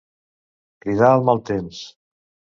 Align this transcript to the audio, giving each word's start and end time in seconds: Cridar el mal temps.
Cridar 0.85 1.11
el 1.19 1.27
mal 1.29 1.43
temps. 1.51 1.85